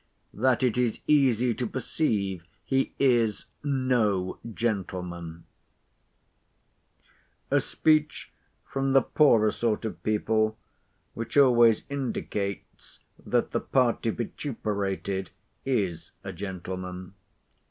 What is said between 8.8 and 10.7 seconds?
the poorer sort of people,